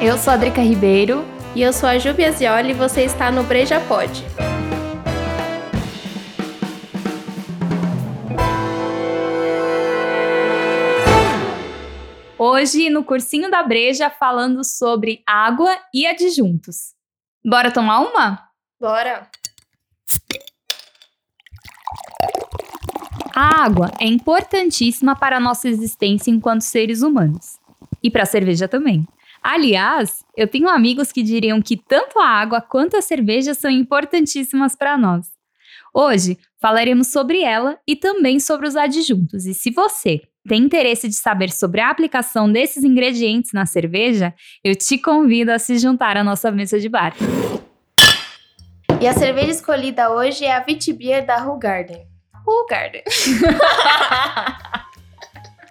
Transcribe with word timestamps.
Eu 0.00 0.16
sou 0.16 0.32
a 0.32 0.36
Drica 0.36 0.60
Ribeiro. 0.60 1.24
E 1.52 1.62
eu 1.62 1.72
sou 1.72 1.88
a 1.88 1.98
Ju 1.98 2.14
Biasioli 2.14 2.70
e 2.70 2.74
você 2.74 3.02
está 3.02 3.32
no 3.32 3.42
Breja 3.42 3.80
Pod. 3.80 4.08
Hoje, 12.38 12.88
no 12.88 13.02
cursinho 13.02 13.50
da 13.50 13.64
Breja, 13.64 14.08
falando 14.10 14.62
sobre 14.62 15.24
água 15.26 15.76
e 15.92 16.06
adjuntos. 16.06 16.94
Bora 17.44 17.72
tomar 17.72 17.98
uma? 17.98 18.48
Bora! 18.80 19.28
A 23.34 23.64
água 23.64 23.90
é 24.00 24.06
importantíssima 24.06 25.14
para 25.14 25.36
a 25.36 25.40
nossa 25.40 25.68
existência 25.68 26.30
enquanto 26.30 26.62
seres 26.62 27.02
humanos. 27.02 27.58
E 28.02 28.10
para 28.10 28.24
a 28.24 28.26
cerveja 28.26 28.66
também. 28.66 29.06
Aliás, 29.42 30.24
eu 30.36 30.46
tenho 30.46 30.68
amigos 30.68 31.12
que 31.12 31.22
diriam 31.22 31.62
que 31.62 31.76
tanto 31.76 32.18
a 32.18 32.26
água 32.26 32.60
quanto 32.60 32.96
a 32.96 33.02
cerveja 33.02 33.54
são 33.54 33.70
importantíssimas 33.70 34.76
para 34.76 34.98
nós. 34.98 35.26
Hoje 35.94 36.38
falaremos 36.60 37.08
sobre 37.08 37.42
ela 37.42 37.78
e 37.86 37.96
também 37.96 38.38
sobre 38.38 38.68
os 38.68 38.76
adjuntos. 38.76 39.46
E 39.46 39.54
se 39.54 39.70
você 39.70 40.20
tem 40.46 40.62
interesse 40.62 41.08
de 41.08 41.14
saber 41.14 41.50
sobre 41.50 41.80
a 41.80 41.90
aplicação 41.90 42.50
desses 42.50 42.84
ingredientes 42.84 43.52
na 43.52 43.66
cerveja, 43.66 44.34
eu 44.62 44.74
te 44.74 44.98
convido 44.98 45.52
a 45.52 45.58
se 45.58 45.78
juntar 45.78 46.16
à 46.16 46.24
nossa 46.24 46.50
mesa 46.50 46.78
de 46.78 46.88
bar. 46.88 47.14
E 49.00 49.06
a 49.06 49.12
cerveja 49.14 49.50
escolhida 49.50 50.10
hoje 50.10 50.44
é 50.44 50.54
a 50.54 50.60
Vitibir 50.60 51.24
da 51.24 51.38
Hugarden. 52.46 53.02
Hugarden. 53.06 53.60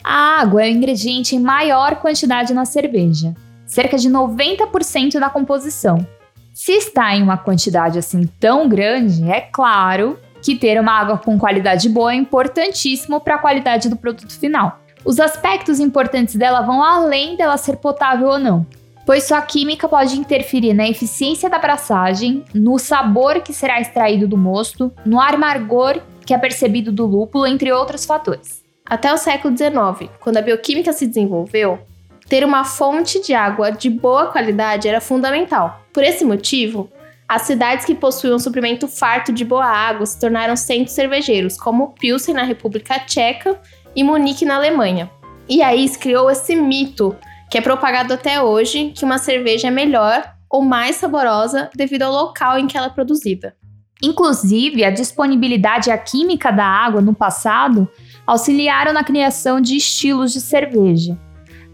a 0.03 0.41
água 0.41 0.65
é 0.65 0.69
o 0.69 0.71
ingrediente 0.71 1.35
em 1.35 1.39
maior 1.39 1.95
quantidade 1.97 2.53
na 2.53 2.65
cerveja 2.65 3.33
cerca 3.69 3.97
de 3.97 4.09
90% 4.09 5.19
da 5.19 5.29
composição. 5.29 6.05
Se 6.51 6.73
está 6.73 7.15
em 7.15 7.21
uma 7.21 7.37
quantidade 7.37 7.99
assim 7.99 8.27
tão 8.39 8.67
grande, 8.67 9.29
é 9.29 9.39
claro 9.39 10.19
que 10.41 10.55
ter 10.55 10.79
uma 10.81 10.91
água 10.91 11.17
com 11.17 11.37
qualidade 11.37 11.87
boa 11.87 12.11
é 12.11 12.15
importantíssimo 12.15 13.21
para 13.21 13.35
a 13.35 13.37
qualidade 13.37 13.87
do 13.87 13.95
produto 13.95 14.37
final. 14.37 14.79
Os 15.05 15.19
aspectos 15.19 15.79
importantes 15.79 16.35
dela 16.35 16.61
vão 16.61 16.83
além 16.83 17.37
dela 17.37 17.57
ser 17.57 17.77
potável 17.77 18.27
ou 18.27 18.39
não, 18.39 18.65
pois 19.05 19.25
sua 19.25 19.41
química 19.41 19.87
pode 19.87 20.17
interferir 20.17 20.73
na 20.73 20.89
eficiência 20.89 21.49
da 21.49 21.57
abraçagem, 21.57 22.43
no 22.53 22.79
sabor 22.79 23.41
que 23.41 23.53
será 23.53 23.79
extraído 23.79 24.27
do 24.27 24.37
mosto, 24.37 24.91
no 25.05 25.21
amargor 25.21 26.01
que 26.29 26.33
é 26.35 26.37
percebido 26.37 26.91
do 26.91 27.07
lúpulo, 27.07 27.47
entre 27.47 27.71
outros 27.71 28.05
fatores. 28.05 28.63
Até 28.85 29.11
o 29.11 29.17
século 29.17 29.57
XIX, 29.57 30.11
quando 30.19 30.37
a 30.37 30.43
bioquímica 30.43 30.93
se 30.93 31.07
desenvolveu, 31.07 31.79
ter 32.27 32.45
uma 32.45 32.63
fonte 32.63 33.19
de 33.19 33.33
água 33.33 33.71
de 33.71 33.89
boa 33.89 34.27
qualidade 34.27 34.87
era 34.87 35.01
fundamental. 35.01 35.81
Por 35.91 36.03
esse 36.03 36.23
motivo, 36.23 36.87
as 37.27 37.41
cidades 37.41 37.83
que 37.83 37.95
possuíam 37.95 38.35
um 38.35 38.39
suprimento 38.39 38.87
farto 38.87 39.33
de 39.33 39.43
boa 39.43 39.65
água 39.65 40.05
se 40.05 40.19
tornaram 40.19 40.55
centros 40.55 40.93
cervejeiros, 40.93 41.57
como 41.57 41.95
Pilsen 41.99 42.35
na 42.35 42.43
República 42.43 42.99
Tcheca 42.99 43.59
e 43.95 44.03
Munique 44.03 44.45
na 44.45 44.57
Alemanha. 44.57 45.09
E 45.47 45.63
aí 45.63 45.87
se 45.87 45.97
criou 45.97 46.29
esse 46.29 46.55
mito, 46.55 47.15
que 47.49 47.57
é 47.57 47.61
propagado 47.61 48.13
até 48.13 48.39
hoje, 48.39 48.93
que 48.95 49.03
uma 49.03 49.17
cerveja 49.17 49.69
é 49.69 49.71
melhor 49.71 50.31
ou 50.47 50.61
mais 50.61 50.97
saborosa 50.97 51.71
devido 51.75 52.03
ao 52.03 52.11
local 52.11 52.59
em 52.59 52.67
que 52.67 52.77
ela 52.77 52.85
é 52.85 52.91
produzida. 52.91 53.55
Inclusive, 54.01 54.83
a 54.83 54.91
disponibilidade 54.91 55.89
química 56.09 56.51
da 56.51 56.65
água 56.65 57.01
no 57.01 57.13
passado 57.13 57.87
auxiliaram 58.25 58.93
na 58.93 59.03
criação 59.03 59.59
de 59.59 59.75
estilos 59.75 60.31
de 60.31 60.39
cerveja. 60.39 61.17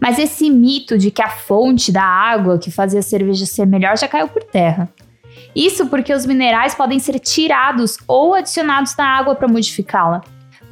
Mas 0.01 0.17
esse 0.17 0.49
mito 0.49 0.97
de 0.97 1.11
que 1.11 1.21
a 1.21 1.29
fonte 1.29 1.91
da 1.91 2.03
água 2.03 2.57
que 2.57 2.71
fazia 2.71 2.99
a 2.99 3.03
cerveja 3.03 3.45
ser 3.45 3.65
melhor 3.65 3.97
já 3.97 4.07
caiu 4.07 4.27
por 4.27 4.43
terra. 4.43 4.89
Isso 5.55 5.87
porque 5.87 6.13
os 6.13 6.25
minerais 6.25 6.75
podem 6.75 6.99
ser 6.99 7.19
tirados 7.19 7.97
ou 8.07 8.33
adicionados 8.33 8.95
na 8.97 9.05
água 9.05 9.35
para 9.35 9.47
modificá-la. 9.47 10.21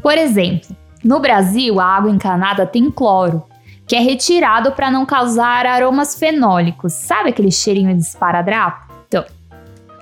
Por 0.01 0.17
exemplo, 0.17 0.75
no 1.03 1.19
Brasil, 1.19 1.79
a 1.79 1.85
água 1.85 2.09
encanada 2.09 2.65
tem 2.65 2.89
cloro, 2.89 3.43
que 3.87 3.95
é 3.95 3.99
retirado 3.99 4.71
para 4.71 4.89
não 4.89 5.05
causar 5.05 5.65
aromas 5.65 6.15
fenólicos. 6.15 6.93
Sabe 6.93 7.29
aquele 7.29 7.51
cheirinho 7.51 7.95
de 7.95 8.01
esparadrapo? 8.01 8.82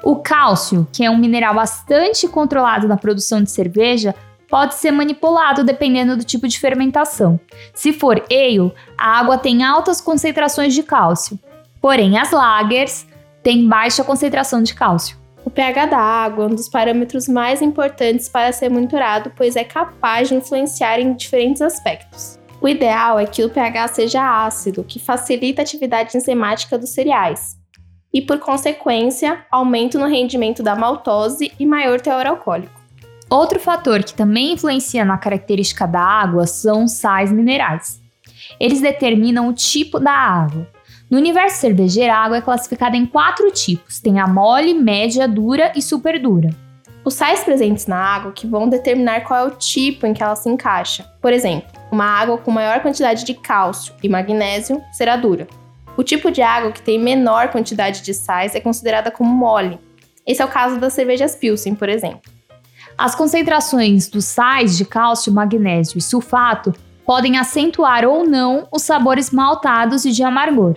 O 0.03 0.15
cálcio, 0.15 0.87
que 0.91 1.03
é 1.03 1.11
um 1.11 1.17
mineral 1.17 1.53
bastante 1.53 2.27
controlado 2.27 2.87
na 2.87 2.97
produção 2.97 3.43
de 3.43 3.51
cerveja, 3.51 4.15
pode 4.49 4.75
ser 4.75 4.91
manipulado 4.91 5.63
dependendo 5.63 6.17
do 6.17 6.23
tipo 6.23 6.47
de 6.47 6.59
fermentação. 6.59 7.39
Se 7.73 7.93
for 7.93 8.21
ale, 8.29 8.73
a 8.97 9.19
água 9.19 9.37
tem 9.37 9.63
altas 9.63 10.01
concentrações 10.01 10.73
de 10.73 10.83
cálcio, 10.83 11.39
porém 11.79 12.17
as 12.17 12.31
lagers 12.31 13.07
têm 13.43 13.67
baixa 13.67 14.03
concentração 14.03 14.61
de 14.61 14.73
cálcio. 14.73 15.17
O 15.45 15.49
pH 15.49 15.85
da 15.87 15.97
água 15.97 16.45
é 16.45 16.47
um 16.47 16.55
dos 16.55 16.69
parâmetros 16.69 17.27
mais 17.27 17.61
importantes 17.61 18.27
para 18.27 18.51
ser 18.51 18.69
monitorado, 18.69 19.31
pois 19.35 19.55
é 19.55 19.63
capaz 19.63 20.29
de 20.29 20.35
influenciar 20.35 20.99
em 20.99 21.13
diferentes 21.13 21.61
aspectos. 21.61 22.39
O 22.59 22.67
ideal 22.67 23.17
é 23.17 23.25
que 23.25 23.43
o 23.43 23.49
pH 23.49 23.87
seja 23.87 24.45
ácido, 24.45 24.83
que 24.83 24.99
facilita 24.99 25.61
a 25.61 25.63
atividade 25.63 26.15
enzimática 26.15 26.77
dos 26.77 26.91
cereais, 26.91 27.57
e 28.13 28.21
por 28.21 28.39
consequência, 28.39 29.45
aumento 29.49 29.97
no 29.97 30.07
rendimento 30.07 30.61
da 30.61 30.75
maltose 30.75 31.51
e 31.59 31.65
maior 31.65 31.99
teor 32.01 32.25
alcoólico. 32.25 32.81
Outro 33.29 33.59
fator 33.59 34.03
que 34.03 34.13
também 34.13 34.53
influencia 34.53 35.05
na 35.05 35.17
característica 35.17 35.87
da 35.87 36.01
água 36.01 36.45
são 36.45 36.83
os 36.83 36.91
sais 36.91 37.31
minerais. 37.31 38.01
Eles 38.59 38.81
determinam 38.81 39.47
o 39.47 39.53
tipo 39.53 39.99
da 39.99 40.11
água. 40.11 40.67
No 41.09 41.17
universo 41.17 41.59
cervejeiro, 41.59 42.11
a 42.13 42.17
água 42.17 42.37
é 42.37 42.41
classificada 42.41 42.97
em 42.97 43.05
quatro 43.05 43.49
tipos: 43.51 43.99
tem 43.99 44.19
a 44.19 44.27
mole, 44.27 44.73
média, 44.73 45.27
dura 45.27 45.71
e 45.75 45.81
super 45.81 46.21
dura. 46.21 46.49
Os 47.03 47.13
sais 47.13 47.43
presentes 47.43 47.87
na 47.87 47.97
água 47.97 48.31
que 48.31 48.45
vão 48.45 48.69
determinar 48.69 49.21
qual 49.21 49.39
é 49.39 49.47
o 49.47 49.55
tipo 49.55 50.05
em 50.05 50.13
que 50.13 50.21
ela 50.21 50.35
se 50.35 50.49
encaixa. 50.49 51.09
Por 51.21 51.33
exemplo, 51.33 51.69
uma 51.91 52.05
água 52.05 52.37
com 52.37 52.51
maior 52.51 52.81
quantidade 52.81 53.25
de 53.25 53.33
cálcio 53.33 53.93
e 54.03 54.09
magnésio 54.09 54.81
será 54.91 55.15
dura. 55.15 55.47
O 55.97 56.03
tipo 56.03 56.31
de 56.31 56.41
água 56.41 56.71
que 56.71 56.81
tem 56.81 56.97
menor 56.97 57.49
quantidade 57.49 58.01
de 58.01 58.13
sais 58.13 58.55
é 58.55 58.59
considerada 58.59 59.11
como 59.11 59.33
mole. 59.33 59.79
Esse 60.25 60.41
é 60.41 60.45
o 60.45 60.49
caso 60.49 60.79
das 60.79 60.93
cervejas 60.93 61.35
Pilsen, 61.35 61.75
por 61.75 61.89
exemplo. 61.89 62.31
As 62.97 63.15
concentrações 63.15 64.07
dos 64.07 64.25
sais 64.25 64.77
de 64.77 64.85
cálcio, 64.85 65.33
magnésio 65.33 65.97
e 65.97 66.01
sulfato 66.01 66.73
podem 67.05 67.37
acentuar 67.37 68.05
ou 68.05 68.25
não 68.25 68.67
os 68.71 68.83
sabores 68.83 69.31
maltados 69.31 70.05
e 70.05 70.11
de 70.11 70.23
amargor. 70.23 70.75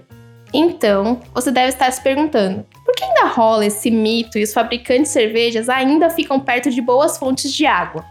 Então, 0.53 1.21
você 1.35 1.51
deve 1.51 1.69
estar 1.69 1.91
se 1.91 2.03
perguntando: 2.03 2.65
por 2.85 2.95
que 2.95 3.05
ainda 3.05 3.27
rola 3.27 3.67
esse 3.67 3.91
mito 3.91 4.39
e 4.39 4.43
os 4.43 4.53
fabricantes 4.53 5.09
de 5.09 5.09
cervejas 5.09 5.69
ainda 5.69 6.09
ficam 6.09 6.41
perto 6.41 6.71
de 6.71 6.81
boas 6.81 7.19
fontes 7.19 7.53
de 7.53 7.67
água? 7.67 8.05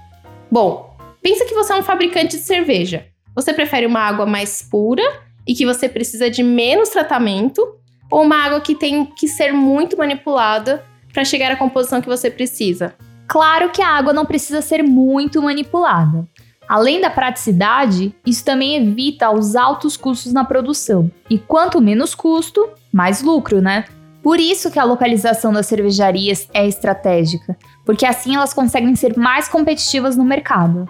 Bom, 0.52 0.96
pensa 1.22 1.46
que 1.46 1.54
você 1.54 1.74
é 1.74 1.76
um 1.76 1.84
fabricante 1.84 2.38
de 2.38 2.44
cerveja. 2.44 3.08
Você 3.36 3.52
prefere 3.52 3.88
uma 3.88 4.02
água 4.02 4.26
mais 4.26 4.62
pura 4.62 5.04
e 5.48 5.54
que 5.54 5.66
você 5.66 5.90
precisa 5.90 6.30
de 6.30 6.44
menos 6.44 6.90
tratamento 6.90 7.76
ou 8.10 8.24
uma 8.24 8.38
água 8.38 8.62
que 8.62 8.76
tem 8.76 9.06
que 9.06 9.28
ser 9.28 9.54
muito 9.54 9.98
manipulada 9.98 10.84
para 11.12 11.26
chegar 11.26 11.52
à 11.52 11.56
composição 11.56 12.02
que 12.02 12.08
você 12.08 12.30
precisa? 12.30 12.96
Claro 13.28 13.70
que 13.70 13.82
a 13.82 13.88
água 13.88 14.14
não 14.14 14.26
precisa 14.26 14.62
ser 14.62 14.84
muito 14.84 15.42
manipulada. 15.42 16.28
Além 16.68 17.02
da 17.02 17.10
praticidade, 17.10 18.16
isso 18.26 18.44
também 18.44 18.76
evita 18.76 19.32
os 19.32 19.56
altos 19.56 19.98
custos 19.98 20.32
na 20.32 20.46
produção. 20.46 21.12
E 21.30 21.38
quanto 21.38 21.82
menos 21.82 22.16
custo, 22.16 22.70
mais 22.92 23.22
lucro, 23.22 23.62
né? 23.62 23.86
Por 24.22 24.40
isso 24.40 24.72
que 24.72 24.80
a 24.80 24.86
localização 24.86 25.52
das 25.52 25.68
cervejarias 25.68 26.48
é 26.54 26.66
estratégica, 26.66 27.58
porque 27.86 28.06
assim 28.06 28.36
elas 28.36 28.54
conseguem 28.54 28.96
ser 28.96 29.18
mais 29.18 29.50
competitivas 29.50 30.16
no 30.16 30.24
mercado. 30.24 30.88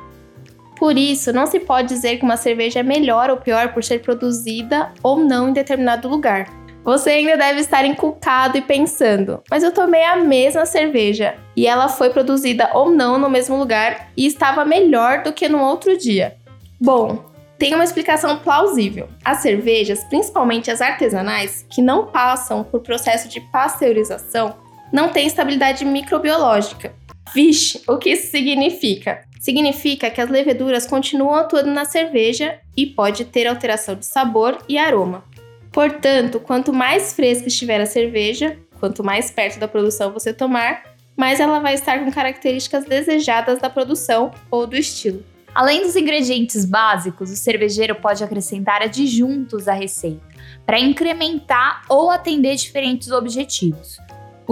Por 0.83 0.97
isso, 0.97 1.31
não 1.31 1.47
se 1.47 1.61
pode 1.61 1.88
dizer 1.88 2.17
que 2.17 2.25
uma 2.25 2.35
cerveja 2.35 2.81
é 2.81 2.83
melhor 2.83 3.29
ou 3.29 3.38
pior 3.38 3.71
por 3.71 3.81
ser 3.81 4.02
produzida 4.02 4.91
ou 5.02 5.16
não 5.16 5.47
em 5.47 5.53
determinado 5.53 6.09
lugar. 6.09 6.49
Você 6.84 7.11
ainda 7.11 7.37
deve 7.37 7.61
estar 7.61 7.85
encucado 7.85 8.58
e 8.58 8.61
pensando, 8.61 9.41
mas 9.49 9.63
eu 9.63 9.72
tomei 9.72 10.03
a 10.03 10.17
mesma 10.17 10.66
cerveja 10.66 11.35
e 11.55 11.66
ela 11.66 11.87
foi 11.87 12.09
produzida 12.09 12.69
ou 12.73 12.91
não 12.91 13.17
no 13.17 13.29
mesmo 13.29 13.55
lugar 13.55 14.09
e 14.17 14.25
estava 14.25 14.66
melhor 14.66 15.23
do 15.23 15.31
que 15.31 15.47
no 15.47 15.61
outro 15.61 15.97
dia. 15.97 16.35
Bom, 16.81 17.31
tem 17.58 17.73
uma 17.73 17.85
explicação 17.85 18.40
plausível. 18.40 19.08
As 19.23 19.37
cervejas, 19.37 20.03
principalmente 20.03 20.69
as 20.69 20.81
artesanais, 20.81 21.66
que 21.69 21.81
não 21.81 22.08
passam 22.08 22.61
por 22.61 22.81
processo 22.81 23.29
de 23.29 23.40
pasteurização, 23.40 24.53
não 24.91 25.08
têm 25.08 25.28
estabilidade 25.28 25.85
microbiológica. 25.85 26.93
Vixe, 27.34 27.81
o 27.87 27.97
que 27.97 28.11
isso 28.11 28.29
significa? 28.29 29.23
Significa 29.40 30.09
que 30.09 30.22
as 30.22 30.29
leveduras 30.29 30.85
continuam 30.85 31.35
atuando 31.35 31.72
na 31.72 31.85
cerveja 31.85 32.59
e 32.75 32.85
pode 32.85 33.25
ter 33.25 33.47
alteração 33.47 33.96
de 33.96 34.05
sabor 34.05 34.58
e 34.67 34.78
aroma. 34.78 35.23
Portanto, 35.72 36.40
quanto 36.40 36.72
mais 36.72 37.14
fresca 37.14 37.47
estiver 37.47 37.81
a 37.81 37.85
cerveja, 37.85 38.58
quanto 38.79 39.03
mais 39.03 39.31
perto 39.31 39.59
da 39.59 39.67
produção 39.67 40.14
você 40.14 40.34
tomar, 40.34 40.84
mais 41.16 41.40
ela 41.40 41.59
vai 41.59 41.73
estar 41.73 42.03
com 42.03 42.11
características 42.11 42.85
desejadas 42.85 43.59
da 43.59 43.70
produção 43.70 44.31
ou 44.52 44.67
do 44.67 44.75
estilo. 44.75 45.23
Além 45.53 45.81
dos 45.81 45.96
ingredientes 45.96 46.66
básicos, 46.66 47.31
o 47.31 47.35
cervejeiro 47.35 47.96
pode 47.96 48.23
acrescentar 48.23 48.81
adjuntos 48.81 49.67
à 49.67 49.73
receita 49.73 50.22
para 50.66 50.79
incrementar 50.79 51.84
ou 51.90 52.09
atender 52.09 52.55
diferentes 52.55 53.11
objetivos. 53.11 53.97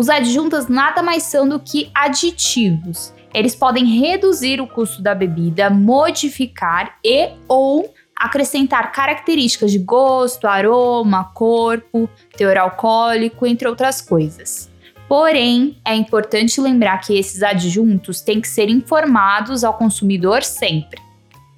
Os 0.02 0.10
adjuntos 0.10 0.68
nada 0.68 1.04
mais 1.04 1.22
são 1.22 1.48
do 1.48 1.60
que 1.60 1.92
aditivos. 1.94 3.14
Eles 3.32 3.54
podem 3.54 3.86
reduzir 3.86 4.60
o 4.60 4.66
custo 4.66 5.00
da 5.00 5.14
bebida, 5.14 5.70
modificar 5.70 6.98
e 7.06 7.30
ou 7.48 7.94
acrescentar 8.16 8.92
características 8.92 9.72
de 9.72 9.78
gosto, 9.78 10.48
aroma, 10.48 11.26
corpo, 11.36 12.10
teor 12.36 12.58
alcoólico, 12.58 13.46
entre 13.46 13.68
outras 13.68 14.02
coisas. 14.02 14.72
Porém, 15.08 15.78
é 15.86 15.94
importante 15.94 16.60
lembrar 16.60 16.98
que 16.98 17.16
esses 17.16 17.44
adjuntos 17.44 18.22
têm 18.22 18.42
que 18.42 18.48
ser 18.48 18.70
informados 18.70 19.64
ao 19.64 19.76
consumidor 19.76 20.42
sempre. 20.42 21.00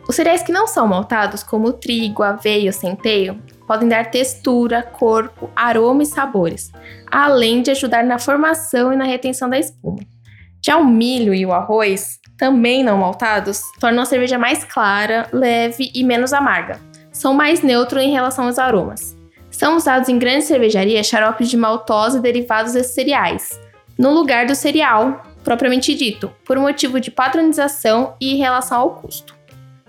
Os 0.06 0.18
cereais 0.18 0.44
que 0.44 0.52
não 0.52 0.68
são 0.68 0.86
maltados, 0.86 1.44
como 1.44 1.72
trigo, 1.72 2.22
aveia 2.22 2.68
ou 2.68 2.74
centeio, 2.74 3.42
podem 3.68 3.88
dar 3.88 4.12
textura, 4.12 4.84
corpo, 4.84 5.50
aroma 5.56 6.04
e 6.04 6.06
sabores, 6.06 6.72
além 7.10 7.62
de 7.62 7.72
ajudar 7.72 8.04
na 8.04 8.20
formação 8.20 8.94
e 8.94 8.96
na 8.96 9.06
retenção 9.06 9.50
da 9.50 9.60
espuma. 9.60 10.00
Já 10.66 10.78
o 10.78 10.86
milho 10.86 11.34
e 11.34 11.46
o 11.46 11.52
arroz, 11.52 12.20
também 12.38 12.84
não 12.84 12.98
maltados, 12.98 13.62
tornam 13.80 14.04
a 14.04 14.06
cerveja 14.06 14.38
mais 14.38 14.64
clara, 14.64 15.28
leve 15.32 15.92
e 15.94 16.04
menos 16.04 16.34
amarga. 16.34 16.80
São 17.12 17.34
mais 17.34 17.62
neutros 17.62 18.02
em 18.02 18.12
relação 18.12 18.46
aos 18.46 18.58
aromas. 18.58 19.16
São 19.52 19.78
usados 19.78 20.10
em 20.10 20.18
grandes 20.18 20.48
cervejarias 20.48 21.06
xaropes 21.06 21.50
de 21.50 21.58
maltose 21.58 22.20
derivados 22.20 22.74
desses 22.74 22.94
cereais, 22.94 23.60
no 23.98 24.12
lugar 24.12 24.48
do 24.48 24.56
cereal, 24.56 25.22
propriamente 25.44 25.94
dito, 25.94 26.34
por 26.44 26.58
motivo 26.58 27.00
de 27.00 27.12
padronização 27.12 28.16
e 28.20 28.34
em 28.34 28.38
relação 28.38 28.80
ao 28.80 28.96
custo. 28.96 29.36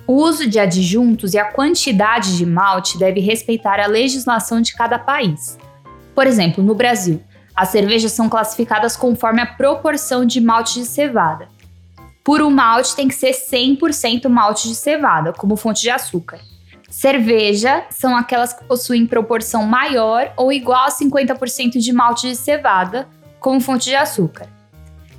O 0.06 0.14
uso 0.14 0.46
de 0.46 0.58
adjuntos 0.58 1.32
e 1.32 1.38
a 1.38 1.50
quantidade 1.50 2.36
de 2.36 2.44
malte 2.44 2.98
deve 2.98 3.20
respeitar 3.20 3.80
a 3.80 3.86
legislação 3.86 4.60
de 4.60 4.74
cada 4.74 4.98
país. 4.98 5.58
Por 6.14 6.26
exemplo, 6.26 6.62
no 6.62 6.74
Brasil, 6.74 7.22
as 7.56 7.70
cervejas 7.70 8.12
são 8.12 8.28
classificadas 8.28 8.96
conforme 8.96 9.40
a 9.40 9.46
proporção 9.46 10.26
de 10.26 10.40
malte 10.40 10.80
de 10.80 10.84
cevada. 10.84 11.48
Por 12.22 12.42
um 12.42 12.50
malte 12.50 12.94
tem 12.94 13.08
que 13.08 13.14
ser 13.14 13.32
100% 13.32 14.28
malte 14.28 14.68
de 14.68 14.74
cevada, 14.74 15.32
como 15.32 15.56
fonte 15.56 15.82
de 15.82 15.90
açúcar. 15.90 16.38
Cerveja 16.90 17.84
são 17.90 18.16
aquelas 18.16 18.52
que 18.52 18.64
possuem 18.64 19.06
proporção 19.06 19.64
maior 19.64 20.32
ou 20.36 20.52
igual 20.52 20.84
a 20.84 20.90
50% 20.90 21.78
de 21.78 21.92
malte 21.92 22.28
de 22.28 22.36
cevada 22.36 23.08
como 23.40 23.60
fonte 23.60 23.86
de 23.86 23.96
açúcar. 23.96 24.53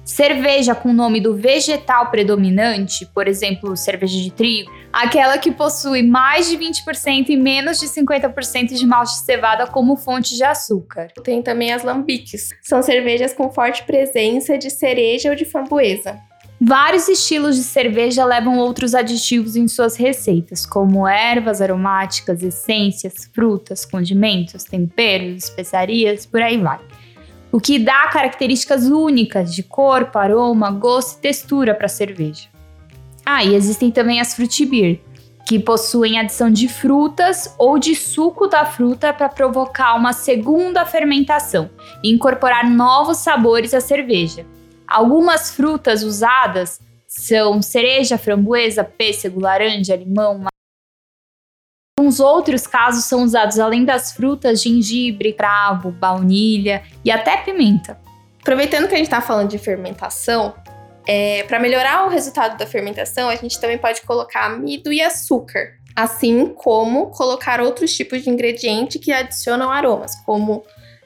Cerveja 0.05 0.75
com 0.75 0.89
o 0.89 0.93
nome 0.93 1.19
do 1.19 1.35
vegetal 1.35 2.11
predominante, 2.11 3.07
por 3.07 3.27
exemplo, 3.27 3.75
cerveja 3.75 4.21
de 4.21 4.31
trigo, 4.31 4.71
aquela 4.93 5.35
que 5.39 5.51
possui 5.51 6.03
mais 6.03 6.47
de 6.47 6.55
20% 6.55 7.29
e 7.29 7.35
menos 7.35 7.79
de 7.79 7.87
50% 7.87 8.75
de 8.75 8.85
malte 8.85 9.13
de 9.13 9.25
cevada 9.25 9.65
como 9.65 9.97
fonte 9.97 10.35
de 10.35 10.43
açúcar. 10.43 11.07
Tem 11.23 11.41
também 11.41 11.73
as 11.73 11.83
lambiques. 11.83 12.49
São 12.61 12.83
cervejas 12.83 13.33
com 13.33 13.51
forte 13.51 13.83
presença 13.83 14.59
de 14.59 14.69
cereja 14.69 15.31
ou 15.31 15.35
de 15.35 15.43
framboesa. 15.43 16.21
Vários 16.61 17.09
estilos 17.09 17.57
de 17.57 17.63
cerveja 17.63 18.23
levam 18.23 18.57
outros 18.59 18.95
aditivos 18.95 19.55
em 19.55 19.67
suas 19.67 19.97
receitas, 19.97 20.65
como 20.65 21.05
ervas 21.07 21.61
aromáticas, 21.61 22.41
essências, 22.43 23.29
frutas, 23.33 23.83
condimentos, 23.83 24.63
temperos, 24.63 25.45
especiarias, 25.45 26.25
por 26.25 26.41
aí 26.41 26.57
vai. 26.57 26.79
O 27.55 27.59
que 27.61 27.79
dá 27.79 28.09
características 28.09 28.83
únicas 28.87 29.55
de 29.55 29.63
corpo, 29.63 30.19
aroma, 30.19 30.69
gosto 30.69 31.17
e 31.17 31.21
textura 31.21 31.73
para 31.73 31.85
a 31.85 31.87
cerveja. 31.87 32.49
Ah, 33.25 33.45
e 33.45 33.55
existem 33.55 33.89
também 33.91 34.19
as 34.19 34.35
fruit 34.35 34.65
beer, 34.65 34.99
que 35.47 35.57
possuem 35.57 36.19
adição 36.19 36.51
de 36.51 36.67
frutas 36.67 37.55
ou 37.57 37.79
de 37.79 37.95
suco 37.95 38.47
da 38.47 38.65
fruta 38.65 39.13
para 39.13 39.29
provocar 39.29 39.95
uma 39.95 40.11
segunda 40.11 40.85
fermentação 40.85 41.69
e 42.03 42.11
incorporar 42.11 42.69
novos 42.69 43.19
sabores 43.19 43.73
à 43.73 43.79
cerveja. 43.79 44.45
Algumas 44.85 45.49
frutas 45.49 46.03
usadas 46.03 46.81
são 47.07 47.61
cereja, 47.61 48.17
framboesa, 48.17 48.83
pêssego, 48.83 49.39
laranja, 49.39 49.95
limão. 49.95 50.43
Alguns 52.05 52.19
outros 52.19 52.67
casos 52.67 53.05
são 53.05 53.23
usados, 53.23 53.57
além 53.57 53.83
das 53.83 54.11
frutas, 54.11 54.61
gengibre, 54.61 55.33
cravo, 55.33 55.89
baunilha 55.89 56.83
e 57.03 57.09
até 57.09 57.37
pimenta. 57.37 57.99
Aproveitando 58.39 58.87
que 58.87 58.93
a 58.93 58.97
gente 58.97 59.07
está 59.07 59.21
falando 59.21 59.49
de 59.49 59.57
fermentação, 59.57 60.53
é, 61.07 61.41
para 61.47 61.59
melhorar 61.59 62.05
o 62.05 62.09
resultado 62.09 62.59
da 62.59 62.67
fermentação, 62.67 63.27
a 63.27 63.35
gente 63.35 63.59
também 63.59 63.79
pode 63.79 64.03
colocar 64.03 64.45
amido 64.45 64.93
e 64.93 65.01
açúcar, 65.01 65.79
assim 65.95 66.53
como 66.53 67.07
colocar 67.07 67.59
outros 67.59 67.91
tipos 67.91 68.21
de 68.21 68.29
ingrediente 68.29 68.99
que 68.99 69.11
adicionam 69.11 69.71
aromas, 69.71 70.15
como 70.27 70.63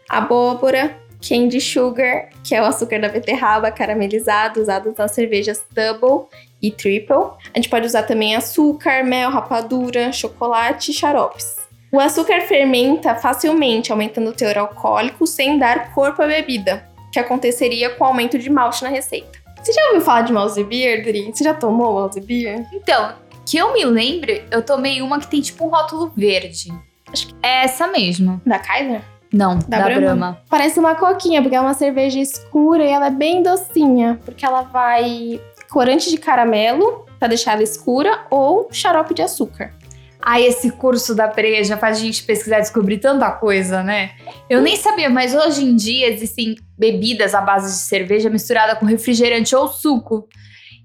abóbora, 0.09 0.99
candy 1.25 1.61
sugar, 1.61 2.27
que 2.43 2.53
é 2.53 2.61
o 2.61 2.65
açúcar 2.65 2.99
da 2.99 3.07
beterraba 3.07 3.71
caramelizado, 3.71 4.59
usado 4.59 4.93
nas 4.97 5.13
cervejas 5.13 5.63
double 5.71 6.27
e 6.61 6.71
triple. 6.71 7.15
A 7.53 7.57
gente 7.57 7.69
pode 7.69 7.85
usar 7.85 8.03
também 8.03 8.35
açúcar, 8.35 9.03
mel, 9.03 9.29
rapadura, 9.29 10.11
chocolate 10.11 10.91
e 10.91 10.93
xaropes. 10.93 11.55
O 11.91 11.99
açúcar 11.99 12.41
fermenta 12.41 13.15
facilmente, 13.15 13.91
aumentando 13.91 14.29
o 14.29 14.33
teor 14.33 14.57
alcoólico 14.57 15.25
sem 15.25 15.57
dar 15.57 15.93
corpo 15.93 16.21
à 16.21 16.27
bebida, 16.27 16.87
que 17.11 17.19
aconteceria 17.19 17.89
com 17.89 18.03
o 18.03 18.07
aumento 18.07 18.37
de 18.37 18.49
malte 18.49 18.83
na 18.83 18.89
receita. 18.89 19.39
Você 19.61 19.73
já 19.73 19.85
ouviu 19.87 20.01
falar 20.01 20.21
de 20.21 20.31
mouse 20.31 20.63
beer, 20.63 21.03
Dri? 21.03 21.31
Você 21.33 21.43
já 21.43 21.53
tomou 21.53 21.93
mouse 21.93 22.21
beer? 22.21 22.65
Então, 22.71 23.13
que 23.45 23.57
eu 23.57 23.73
me 23.73 23.83
lembre, 23.83 24.45
eu 24.51 24.63
tomei 24.63 25.01
uma 25.01 25.19
que 25.19 25.27
tem 25.27 25.41
tipo 25.41 25.65
um 25.65 25.69
rótulo 25.69 26.11
verde. 26.15 26.71
Acho 27.11 27.27
que 27.27 27.35
é 27.41 27.63
essa 27.63 27.87
mesmo. 27.87 28.39
Da 28.45 28.59
Kaiser? 28.59 29.01
Não, 29.33 29.57
da, 29.59 29.77
da 29.77 29.83
Brahma. 29.85 30.01
Brahma. 30.01 30.41
Parece 30.49 30.79
uma 30.79 30.95
coquinha, 30.95 31.41
porque 31.41 31.55
é 31.55 31.61
uma 31.61 31.73
cerveja 31.73 32.19
escura 32.19 32.83
e 32.83 32.89
ela 32.89 33.07
é 33.07 33.11
bem 33.11 33.43
docinha. 33.43 34.19
Porque 34.23 34.45
ela 34.45 34.61
vai 34.61 35.39
corante 35.69 36.09
de 36.09 36.17
caramelo, 36.17 37.05
pra 37.17 37.27
deixar 37.27 37.53
ela 37.53 37.63
escura, 37.63 38.25
ou 38.29 38.69
xarope 38.71 39.13
de 39.13 39.21
açúcar. 39.21 39.73
Ah, 40.21 40.39
esse 40.39 40.71
curso 40.71 41.15
da 41.15 41.29
Preja 41.29 41.77
faz 41.77 41.97
a 41.97 42.01
gente 42.01 42.23
pesquisar 42.23 42.57
e 42.57 42.61
descobrir 42.61 42.97
tanta 42.97 43.31
coisa, 43.31 43.81
né? 43.81 44.11
Eu 44.49 44.61
nem 44.61 44.75
sabia, 44.75 45.09
mas 45.09 45.33
hoje 45.33 45.63
em 45.63 45.75
dia 45.75 46.09
existem 46.09 46.55
bebidas 46.77 47.33
à 47.33 47.39
base 47.39 47.71
de 47.71 47.79
cerveja 47.87 48.29
misturada 48.29 48.75
com 48.75 48.85
refrigerante 48.85 49.55
ou 49.55 49.69
suco. 49.69 50.27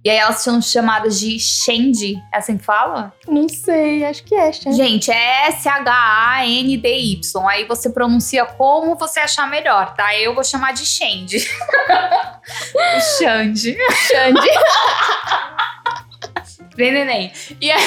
E 0.05 0.11
aí 0.11 0.19
elas 0.19 0.43
são 0.43 0.61
chamadas 0.61 1.19
de 1.19 1.41
Shandy, 1.41 2.23
é 2.31 2.37
assim 2.37 2.59
que 2.59 2.65
fala? 2.65 3.15
Não 3.27 3.49
sei, 3.49 4.05
acho 4.05 4.23
que 4.23 4.35
é 4.35 4.53
Shandy. 4.53 4.77
Gente, 4.77 5.11
é 5.11 5.49
S-H-A-N-D-Y. 5.49 7.49
Aí 7.49 7.65
você 7.65 7.89
pronuncia 7.89 8.45
como 8.45 8.97
você 8.97 9.21
achar 9.21 9.49
melhor, 9.49 9.95
tá? 9.95 10.15
Eu 10.15 10.35
vou 10.35 10.45
chamar 10.45 10.75
de 10.75 10.85
Shandy. 10.85 11.39
Xande. 13.19 13.79
Xande. 13.91 14.41
Vem, 16.77 16.93
neném. 16.93 17.33
E 17.61 17.71
aí, 17.71 17.83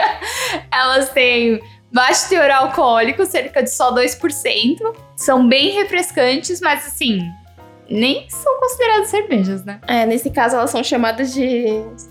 elas 0.72 1.10
têm 1.10 1.60
baixo 1.92 2.28
teor 2.28 2.50
alcoólico, 2.50 3.26
cerca 3.26 3.62
de 3.62 3.70
só 3.70 3.94
2%. 3.94 4.78
São 5.16 5.46
bem 5.46 5.72
refrescantes, 5.72 6.60
mas 6.60 6.86
assim, 6.86 7.20
nem 7.88 8.28
são 8.28 8.58
consideradas 8.58 9.08
cervejas, 9.08 9.64
né? 9.64 9.80
É, 9.86 10.06
nesse 10.06 10.30
caso 10.30 10.56
elas 10.56 10.70
são 10.70 10.82
chamadas 10.82 11.32
de 11.32 11.66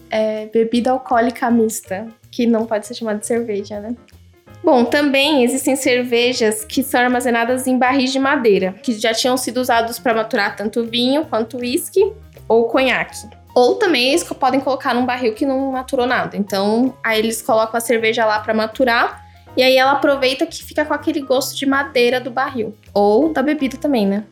é, 0.10 0.46
bebida 0.48 0.92
alcoólica 0.92 1.50
mista, 1.50 2.08
que 2.30 2.46
não 2.46 2.66
pode 2.66 2.88
ser 2.88 2.94
chamada 2.94 3.20
de 3.20 3.28
cerveja, 3.28 3.80
né? 3.80 3.96
Bom, 4.64 4.86
também 4.86 5.44
existem 5.44 5.76
cervejas 5.76 6.64
que 6.64 6.84
são 6.84 7.02
armazenadas 7.02 7.66
em 7.66 7.78
barris 7.78 8.12
de 8.12 8.20
madeira, 8.20 8.74
que 8.84 8.94
já 8.94 9.12
tinham 9.12 9.36
sido 9.36 9.58
usados 9.60 9.98
para 9.98 10.14
maturar 10.14 10.56
tanto 10.56 10.84
vinho 10.84 11.26
quanto 11.26 11.58
uísque 11.58 12.14
ou 12.48 12.66
conhaque. 12.66 13.28
Ou 13.56 13.76
também 13.76 14.10
eles 14.10 14.24
podem 14.24 14.60
colocar 14.60 14.94
num 14.94 15.06
barril 15.06 15.34
que 15.34 15.46
não 15.46 15.72
maturou 15.72 16.06
nada. 16.06 16.38
Então, 16.38 16.96
aí 17.04 17.18
eles 17.18 17.42
colocam 17.42 17.78
a 17.78 17.82
cerveja 17.82 18.24
lá 18.24 18.40
para 18.40 18.54
maturar 18.54 19.26
e 19.58 19.64
aí 19.64 19.76
ela 19.76 19.92
aproveita 19.94 20.46
que 20.46 20.64
fica 20.64 20.86
com 20.86 20.94
aquele 20.94 21.22
gosto 21.22 21.58
de 21.58 21.66
madeira 21.66 22.20
do 22.20 22.32
barril. 22.32 22.76
Ou 22.94 23.34
da 23.34 23.44
bebida 23.44 23.78
também, 23.78 24.06
né? 24.06 24.24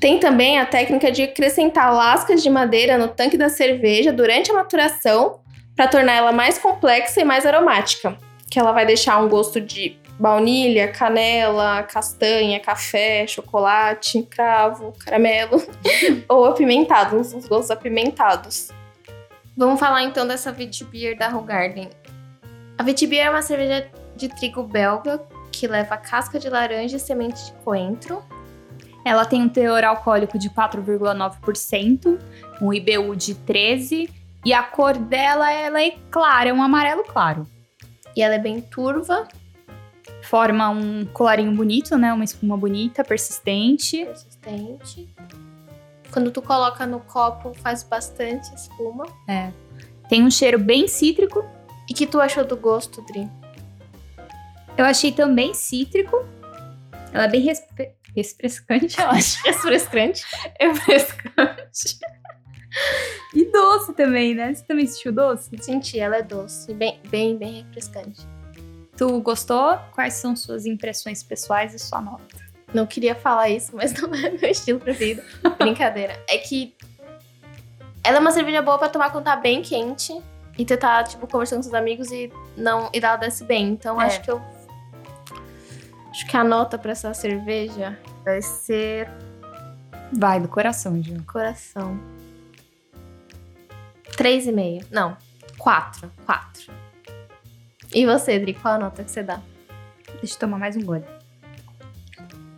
Tem 0.00 0.20
também 0.20 0.58
a 0.58 0.66
técnica 0.66 1.10
de 1.10 1.24
acrescentar 1.24 1.92
lascas 1.92 2.42
de 2.42 2.48
madeira 2.48 2.96
no 2.96 3.08
tanque 3.08 3.36
da 3.36 3.48
cerveja 3.48 4.12
durante 4.12 4.50
a 4.50 4.54
maturação 4.54 5.40
para 5.74 5.88
tornar 5.88 6.12
ela 6.12 6.32
mais 6.32 6.58
complexa 6.58 7.20
e 7.20 7.24
mais 7.24 7.44
aromática, 7.44 8.16
que 8.48 8.58
ela 8.58 8.72
vai 8.72 8.86
deixar 8.86 9.18
um 9.18 9.28
gosto 9.28 9.60
de 9.60 9.98
baunilha, 10.18 10.88
canela, 10.88 11.82
castanha, 11.84 12.58
café, 12.60 13.26
chocolate, 13.26 14.22
cravo, 14.22 14.92
caramelo 15.04 15.62
ou 16.28 16.44
apimentado, 16.44 17.16
uns 17.16 17.46
gostos 17.46 17.70
apimentados. 17.70 18.68
Vamos 19.56 19.80
falar 19.80 20.04
então 20.04 20.26
dessa 20.26 20.52
Witbier 20.52 21.16
da 21.16 21.28
Hogarden. 21.36 21.90
A 22.76 22.84
Witbier 22.84 23.26
é 23.26 23.30
uma 23.30 23.42
cerveja 23.42 23.88
de 24.14 24.28
trigo 24.28 24.62
belga 24.62 25.20
que 25.50 25.66
leva 25.66 25.96
casca 25.96 26.38
de 26.38 26.48
laranja 26.48 26.96
e 26.96 27.00
semente 27.00 27.46
de 27.46 27.52
coentro, 27.64 28.22
ela 29.08 29.24
tem 29.24 29.42
um 29.42 29.48
teor 29.48 29.84
alcoólico 29.84 30.38
de 30.38 30.50
4,9%, 30.50 32.18
um 32.60 32.72
IBU 32.72 33.16
de 33.16 33.34
13 33.34 34.10
E 34.44 34.52
a 34.52 34.62
cor 34.62 34.96
dela, 34.96 35.50
ela 35.50 35.82
é 35.82 35.92
clara, 36.10 36.50
é 36.50 36.52
um 36.52 36.62
amarelo 36.62 37.02
claro. 37.04 37.46
E 38.16 38.22
ela 38.22 38.34
é 38.34 38.38
bem 38.38 38.60
turva, 38.60 39.26
Forma 40.22 40.68
um 40.68 41.06
colarinho 41.06 41.54
bonito, 41.54 41.96
né? 41.96 42.12
Uma 42.12 42.24
espuma 42.24 42.56
bonita, 42.56 43.02
persistente. 43.02 44.04
persistente. 44.04 45.08
Quando 46.10 46.30
tu 46.30 46.42
coloca 46.42 46.86
no 46.86 47.00
copo, 47.00 47.54
faz 47.54 47.82
bastante 47.82 48.54
espuma. 48.54 49.06
Tem 50.08 50.22
um 50.22 50.30
cheiro 50.30 50.58
bem 50.58 50.86
cítrico. 50.86 51.44
E 51.88 51.94
que 51.94 52.06
tu 52.06 52.20
achou 52.20 52.44
do 52.44 52.56
gosto, 52.56 53.00
Dri? 53.02 53.26
Eu 54.76 54.84
achei 54.84 55.12
também 55.12 55.54
cítrico. 55.54 56.26
Ela 57.12 57.24
é 57.24 57.28
bem 57.28 57.40
respe... 57.40 57.90
refrescante, 58.16 59.00
eu 59.00 59.06
acho. 59.08 59.42
Refrescante. 59.46 60.24
refrescante. 60.60 61.98
e 63.34 63.44
doce 63.50 63.92
também, 63.94 64.34
né? 64.34 64.52
Você 64.54 64.64
também 64.64 64.86
sentiu 64.86 65.12
doce? 65.12 65.50
Senti, 65.60 65.98
ela 65.98 66.16
é 66.16 66.22
doce. 66.22 66.72
Bem, 66.74 67.00
bem, 67.08 67.36
bem 67.36 67.62
refrescante. 67.64 68.26
Tu 68.96 69.20
gostou? 69.20 69.78
Quais 69.94 70.14
são 70.14 70.34
suas 70.34 70.66
impressões 70.66 71.22
pessoais 71.22 71.72
e 71.74 71.78
sua 71.78 72.00
nota? 72.00 72.36
Não 72.74 72.86
queria 72.86 73.14
falar 73.14 73.48
isso, 73.48 73.74
mas 73.74 73.92
não 73.94 74.12
é 74.14 74.30
meu 74.30 74.50
estilo 74.50 74.78
preferido. 74.80 75.22
Brincadeira. 75.58 76.20
É 76.28 76.36
que 76.38 76.74
ela 78.04 78.16
é 78.16 78.20
uma 78.20 78.30
cerveja 78.32 78.60
boa 78.60 78.78
pra 78.78 78.88
tomar 78.88 79.10
quando 79.10 79.24
tá 79.24 79.36
bem 79.36 79.62
quente 79.62 80.20
e 80.58 80.64
tu 80.64 80.76
tá, 80.76 81.02
tipo, 81.04 81.26
conversando 81.26 81.58
com 81.58 81.62
seus 81.64 81.74
amigos 81.74 82.10
e 82.10 82.30
não 82.56 82.90
e 82.92 82.98
ela 82.98 83.16
desce 83.16 83.44
bem. 83.44 83.68
Então 83.68 84.00
É. 84.00 84.06
acho 84.06 84.20
que 84.22 84.30
eu. 84.30 84.42
Acho 86.18 86.26
que 86.26 86.36
a 86.36 86.42
nota 86.42 86.76
pra 86.76 86.90
essa 86.90 87.14
cerveja 87.14 87.96
vai 88.24 88.42
ser 88.42 89.08
Vai, 90.12 90.40
do 90.40 90.48
coração, 90.48 91.00
Gil. 91.00 91.22
coração. 91.32 91.96
3,5. 94.16 94.84
Não, 94.90 95.16
4. 95.58 96.10
4. 96.26 96.72
E 97.94 98.04
você, 98.04 98.36
Dri, 98.40 98.52
qual 98.52 98.74
a 98.74 98.78
nota 98.78 99.04
que 99.04 99.12
você 99.12 99.22
dá? 99.22 99.38
Deixa 100.20 100.34
eu 100.34 100.40
tomar 100.40 100.58
mais 100.58 100.76
um 100.76 100.82
gole. 100.82 101.04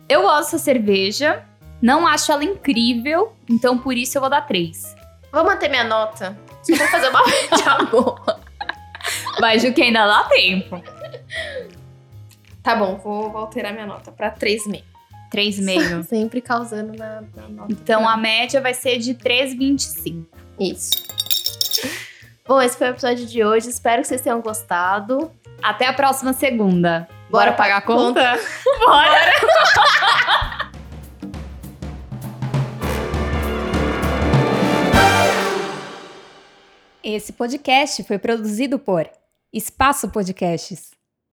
Eu 0.09 0.23
gosto 0.23 0.53
dessa 0.53 0.57
cerveja. 0.57 1.45
Não 1.79 2.07
acho 2.07 2.31
ela 2.31 2.43
incrível, 2.43 3.35
então 3.47 3.77
por 3.77 3.95
isso 3.95 4.17
eu 4.17 4.21
vou 4.21 4.29
dar 4.29 4.41
3. 4.41 4.95
Vou 5.31 5.43
manter 5.43 5.69
minha 5.69 5.83
nota. 5.83 6.35
Só 6.63 6.75
pra 6.75 6.87
fazer 6.87 7.09
uma 7.09 7.21
média 7.29 7.77
boa. 7.91 8.39
Vai, 9.39 9.59
Ju, 9.59 9.71
que 9.71 9.83
ainda 9.83 10.07
dá 10.07 10.23
tempo. 10.23 10.81
Tá 12.63 12.75
bom, 12.75 12.97
vou, 12.97 13.31
vou 13.31 13.41
alterar 13.41 13.73
minha 13.73 13.87
nota 13.87 14.11
pra 14.11 14.31
3,5. 14.31 14.83
3,5. 15.33 16.03
Sempre 16.09 16.41
causando 16.41 16.93
na, 16.97 17.23
na 17.35 17.47
nota. 17.47 17.71
Então 17.71 18.07
a 18.07 18.15
média 18.15 18.61
vai 18.61 18.73
ser 18.73 18.99
de 18.99 19.15
3,25. 19.15 20.25
Isso. 20.59 20.91
Bom, 22.47 22.61
esse 22.61 22.77
foi 22.77 22.87
o 22.87 22.91
episódio 22.91 23.25
de 23.25 23.43
hoje. 23.43 23.69
Espero 23.69 24.01
que 24.01 24.07
vocês 24.07 24.21
tenham 24.21 24.41
gostado. 24.41 25.31
Até 25.63 25.87
a 25.87 25.93
próxima 25.93 26.33
segunda. 26.33 27.07
Bora 27.29 27.51
Bora 27.51 27.53
pagar 27.53 27.77
a 27.77 27.81
pagar 27.81 27.97
a 27.97 27.97
conta? 27.97 28.39
Bora! 28.85 29.31
Esse 37.03 37.33
podcast 37.33 38.03
foi 38.03 38.19
produzido 38.19 38.77
por 38.77 39.09
Espaço 39.51 40.09
Podcasts. 40.09 40.91